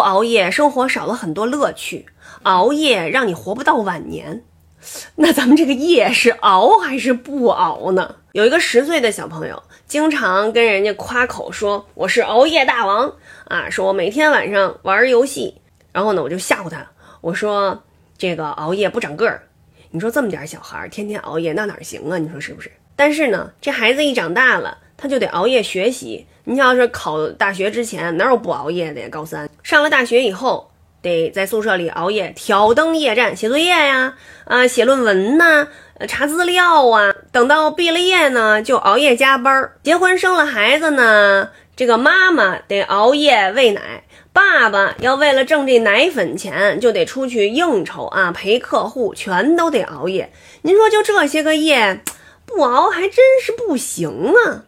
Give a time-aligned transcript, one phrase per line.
[0.00, 2.04] 熬夜，生活少了很多乐趣；
[2.42, 4.42] 熬夜让你活不到晚年。
[5.16, 8.16] 那咱们这个夜是熬还是不熬呢？
[8.32, 13.12] 有一个十岁的小朋友，经常跟人家夸口说我是熬夜大王
[13.44, 15.54] 啊，说我每天晚上玩游戏。
[15.92, 16.86] 然后呢，我就吓唬他，
[17.20, 17.82] 我说
[18.16, 19.42] 这个熬夜不长个儿。
[19.90, 22.16] 你说这么点小孩天天熬夜，那哪行啊？
[22.16, 22.70] 你说是不是？
[22.94, 26.26] 但是呢，这孩子一长大了，他就得熬夜学习。
[26.50, 29.08] 你要是考大学之前，哪有不熬夜的呀？
[29.08, 30.66] 高三上了大学以后。
[31.02, 35.66] 得在宿舍里熬夜挑灯夜战写作业呀，啊，写论文呐，
[36.06, 37.14] 查资料啊。
[37.32, 39.70] 等到毕了业呢，就熬夜加班。
[39.82, 44.02] 结婚生了孩子呢，这个妈妈得熬夜喂奶，
[44.34, 50.30] 爸爸要为了挣这奶粉钱，就得出去应酬啊，陪客户，全都得熬夜。
[50.60, 52.02] 您说就这些个夜，
[52.44, 54.64] 不熬还真是不行啊。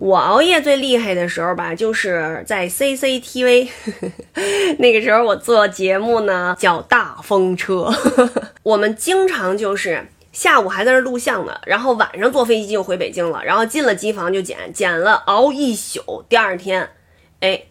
[0.00, 3.68] 我熬夜最厉害的时候吧，就是在 CCTV，
[4.80, 7.92] 那个时候我做节目呢，叫大风车。
[8.62, 16.88] 我们经常就是下午还在那录像呢，然后晚上坐飞机就回北京了，然后进了机房就剪，剪了熬一宿，第二天，
[17.40, 17.64] 哎。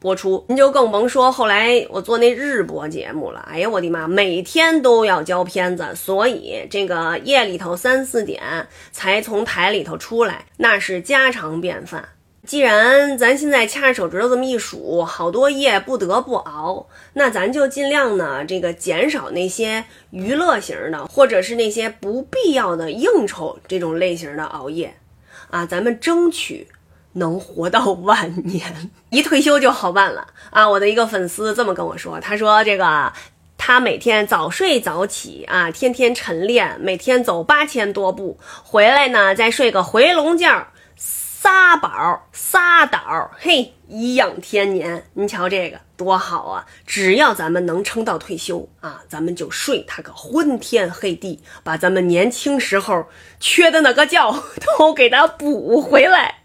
[0.00, 3.40] 播出，您就更甭说后来我做那日播节目了。
[3.50, 8.40] 哎呀，我的妈，每天都要交片子，所以这个夜里头三四点
[8.92, 12.08] 才从台里头出来，那是家常便饭。
[12.46, 24.94] 既然咱现在掐着手指头这么一数，好多夜不得不熬，那咱就尽量呢，这个减少那些娱乐型的，或者是那些不必要的应酬这种类型的熬夜，
[25.50, 26.68] 啊，咱们争取。
[27.14, 30.68] 能活到晚年， 一退休就好办了啊！
[30.68, 33.12] 我的一个粉丝这么跟我说，他说这个
[33.56, 45.04] 他每天早睡早起啊，天天晨练，每天走八千多步，回来呢再睡个回笼觉，撒饱撒倒，嘿，颐养天年。
[45.14, 46.66] 您瞧这个多好啊！
[46.86, 53.06] 只要咱们能撑到退休啊，咱们就睡他个昏天黑地，把咱们年轻时候
[53.40, 54.32] 缺的那个觉
[54.78, 56.37] 都给他补回来。